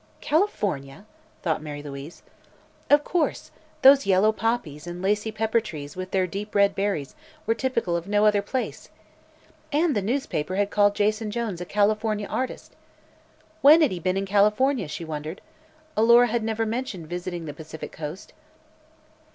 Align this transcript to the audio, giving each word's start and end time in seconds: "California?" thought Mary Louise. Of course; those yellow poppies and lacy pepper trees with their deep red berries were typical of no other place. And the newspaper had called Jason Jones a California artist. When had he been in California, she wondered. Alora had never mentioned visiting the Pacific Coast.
"California?" 0.19 1.05
thought 1.43 1.61
Mary 1.61 1.83
Louise. 1.83 2.23
Of 2.89 3.03
course; 3.03 3.51
those 3.83 4.07
yellow 4.07 4.31
poppies 4.31 4.87
and 4.87 4.99
lacy 4.99 5.31
pepper 5.31 5.61
trees 5.61 5.95
with 5.95 6.09
their 6.09 6.25
deep 6.25 6.55
red 6.55 6.73
berries 6.73 7.13
were 7.45 7.53
typical 7.53 7.95
of 7.95 8.07
no 8.07 8.25
other 8.25 8.41
place. 8.41 8.89
And 9.71 9.95
the 9.95 10.01
newspaper 10.01 10.55
had 10.55 10.71
called 10.71 10.95
Jason 10.95 11.29
Jones 11.29 11.61
a 11.61 11.65
California 11.65 12.25
artist. 12.25 12.75
When 13.61 13.83
had 13.83 13.91
he 13.91 13.99
been 13.99 14.17
in 14.17 14.25
California, 14.25 14.87
she 14.87 15.05
wondered. 15.05 15.39
Alora 15.95 16.25
had 16.29 16.41
never 16.43 16.65
mentioned 16.65 17.05
visiting 17.07 17.45
the 17.45 17.53
Pacific 17.53 17.91
Coast. 17.91 18.33